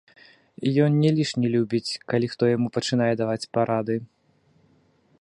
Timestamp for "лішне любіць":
1.17-1.99